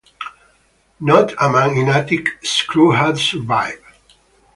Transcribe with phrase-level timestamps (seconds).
[0.99, 3.83] Not a man in "Atik"'s crew had survived.